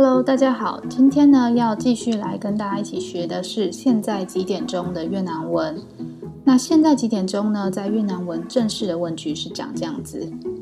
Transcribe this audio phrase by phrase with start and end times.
[0.00, 5.76] Hello，大家好，今天呢要继续来跟大家一起学的是现在几点钟的越南文。
[6.44, 7.68] 那现在几点钟呢？
[7.68, 10.20] 在越南文正式的问句是讲这样子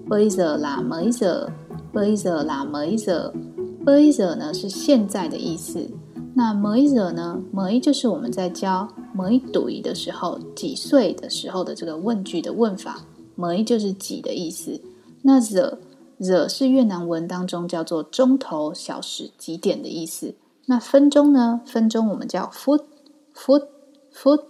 [0.08, 5.86] ：Bây giờ là mấy giờ？Bây giờ là mấy giờ？Bây giờ 呢是现在的意思。
[6.32, 13.02] 那 mấy giờ 呢？mấy 就是我们在教 mấy tuổi 的时候，几岁的时候的这个问句的问法。
[13.36, 14.80] mấy 就是几的意思。
[15.20, 15.76] 那 giờ
[16.18, 20.34] The 是越南文当中叫做钟头、小时、几点的意思。
[20.66, 21.60] 那分钟呢？
[21.66, 24.44] 分钟我们叫 foot，foot，foot。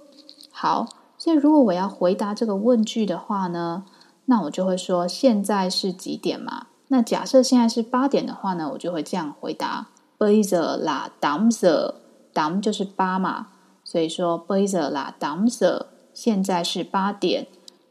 [0.51, 0.87] 好，
[1.19, 3.85] 所以如果我要回答这个问句的话呢，
[4.27, 6.69] 那我就会说现在是几点嘛？
[6.89, 9.89] 那假设现在是八点的话呢，我就会这样回答。
[10.19, 13.49] bây giờ là tám giờ，tám 就是八嘛，
[13.85, 17.49] 所以说 bây giờ là tám giờ，现在是八点。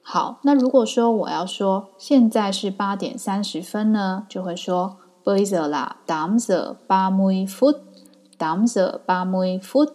[0.07, 9.93] 好，那如果说我要说现在是八点三十分呢，就会说 bây giờ là tám giờ ba mươi phút，tám giờ ba mươi phút。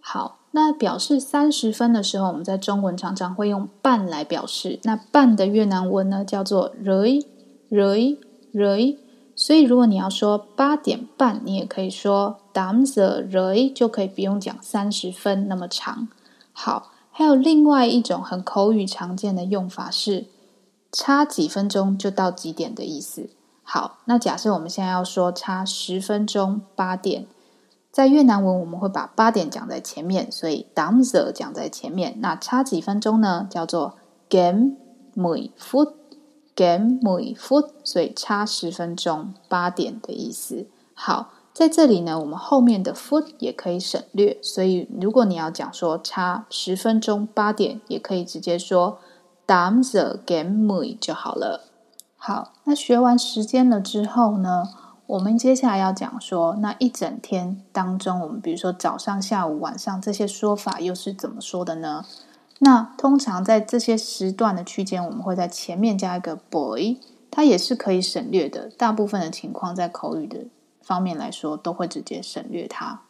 [0.00, 4.78] 好，那表示三十分的时候，我们在中文常常会用半来表示。
[4.84, 8.96] 那半的越南文呢，叫做 rưỡi，rưỡi，rưỡi。
[9.34, 16.06] 所以，如果你要说八点半，你也可以说 damze rưỡi，就可以不用讲三十分那么长。
[16.52, 20.26] 好，还有另外一种很口语常见的用法是
[20.92, 23.30] 差几分钟就到几点的意思。
[23.64, 27.26] 好，那假设我们现在要说差十分钟八点，
[27.90, 32.14] 在越南文我们会把八点讲在前面，所以 tám giờ 讲在前面。
[32.20, 33.48] 那差几分钟呢？
[33.50, 33.96] 叫做
[34.30, 34.76] kém
[35.16, 35.94] mười phút。
[36.54, 40.68] kém mười phút，所以差十分钟，八点的意思。
[40.94, 44.38] 好，在这里呢，我们后面的 foot 也可以省略。
[44.40, 49.00] 所以，如果你要讲说差十分钟，八点，也可以直接说
[49.44, 51.64] tám giờ kém mười 就好了。
[52.16, 54.68] 好，那学完时间了之后呢，
[55.08, 62.04] 我们接下来要讲说，那一整天当中，我们比如说早上、下午、晚上这些说法又是怎么说的呢？
[62.60, 66.98] 那通常在这些时段的区间，我们会在前面加一个 boy，
[67.32, 68.70] 它也是可以省略的。
[68.78, 70.44] 大部分的情况，在口语的
[70.88, 73.02] 方面来说，都会直接省略它。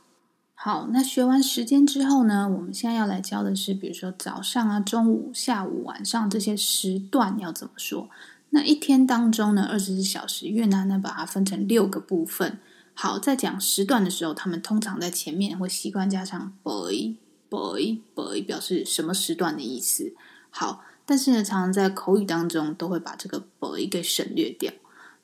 [0.55, 8.11] 好，那学完时间之后呢，我们现在要来教的是，比如说早上啊、中午、下午、晚上这些时段要怎么说。
[8.51, 12.59] 那一天当中呢，二十四小时，越南呢把它分成六个部分。
[12.95, 17.15] 好，在讲时段的时候，他们通常在前面会习惯加上 boy。
[17.51, 20.13] boy boy，表示什么时段的意思。
[20.51, 24.71] 好，但是呢，常常在口语当中都会把这个 boy 给省略掉。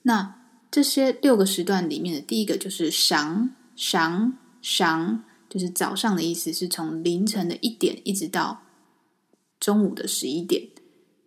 [0.02, 0.34] 那
[0.74, 8.62] 这些六个时段里面的第一个就是晌晌晌就是早上的意思，是从凌晨的一点一直到
[9.60, 10.70] 中午的十一点，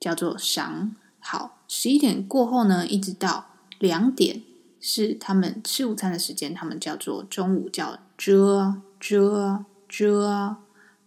[0.02, 0.90] 叫做晌。
[1.20, 4.44] 好，十一点过后呢，一直到两点
[4.82, 10.58] 是他们吃午餐的时间，他们叫做中午，叫遮遮遮。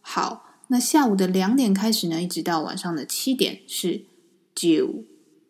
[0.01, 4.07] 好，那下午的两点开始呢，一直到晚上的七点是
[4.55, 5.05] 九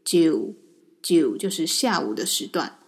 [0.04, 0.56] 九
[1.00, 2.78] 九，就是下午的时段。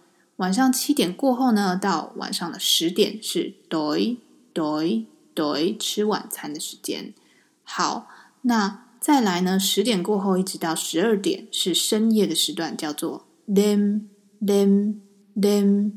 [0.43, 4.17] 晚上七点过后呢，到晚上的十点是 tối
[4.53, 7.13] tối tối，吃晚餐的时间。
[7.63, 8.07] 好，
[8.41, 14.01] 那再来呢，十点过后一直到十二点是深夜的时段，叫做 đêm
[14.41, 14.95] đêm
[15.33, 15.93] đêm。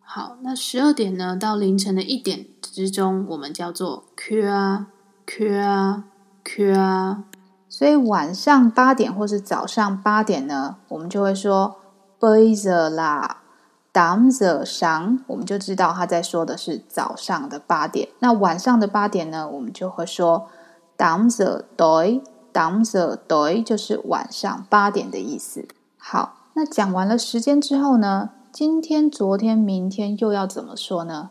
[0.00, 4.86] 好，那十二点呢到凌晨的一点之中，我们叫做 q a
[5.26, 6.04] q a
[6.42, 7.22] q a
[7.68, 11.76] 所以晚上八点或是早上八点呢，我们就会说
[12.18, 13.36] bây giờ là
[13.92, 18.08] tám giờ sáng，我们就知道他在说的是早上的八点。
[18.20, 20.46] 那晚上的八点呢，我们就会说
[20.96, 25.66] tám giờ tối，tám giờ tối 就是晚上八点的意思。
[25.98, 31.30] 好，那讲完了时间之后呢，今天、昨天、明天又要怎么说呢？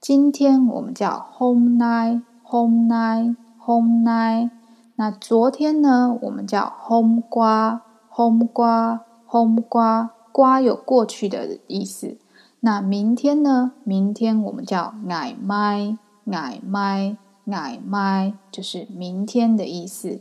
[0.00, 4.50] 今天我们叫 Home night，Home night，Home night。
[4.96, 6.16] 那昨天呢？
[6.20, 10.10] 我们叫 hôm qua，hôm qua，hôm qua。
[10.32, 12.16] 瓜有过去的意思。
[12.60, 13.72] 那明天呢？
[13.84, 20.20] 明天我们叫奶麦奶麦奶麦就是明天的意思。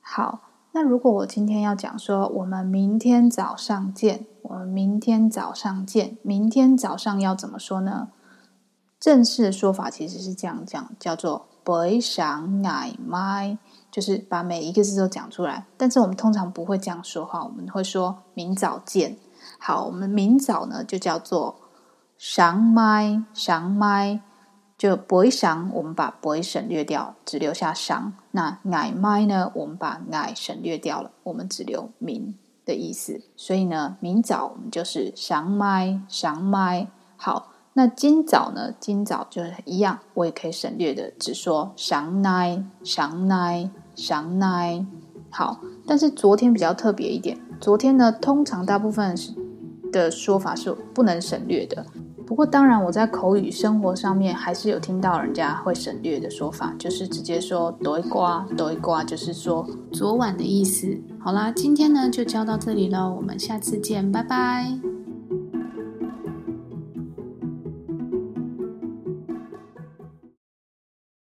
[0.00, 0.40] 好，
[0.72, 8.08] 那如果我今天要讲说，我们明天早上见，我们明天早上见，明天早上要怎么说呢？
[9.00, 13.56] 正式的说法其实是这样讲，叫做 buổi sáng ngày mai，
[13.90, 15.66] 就是把每一个字都讲出来。
[15.78, 19.16] 但是我们通常不会这样说话，我们会说明早见。
[19.58, 21.56] 好，我们明早呢就叫做
[22.16, 24.20] 上麦上麦
[24.76, 28.12] 就 buổi sáng，我们把 buổi 省略掉，只留下上。
[28.32, 33.22] 那 ngày mai 呢，我们把 ngày 省略掉了，我们只留明的意思。
[33.36, 36.88] 所以呢，明早我们就是上麦上麦。
[37.16, 37.50] 好。
[37.76, 38.72] 那今早呢？
[38.78, 44.86] 今早就是一样，我也可以省略的，只说上奶上奶上奶。
[45.28, 49.16] 好，但是昨天比较特别一点，昨天呢，通常大部分
[49.90, 51.86] 的说法是不能省略的。
[52.26, 60.94] 不过当然，我在口语生活上面还是有听到人家会省略的说法，就是直接说 tối qua，tối qua 就是说昨晚的意思。
[61.18, 64.93] 好啦，今天呢就教到这里喽，我们下次见，拜拜。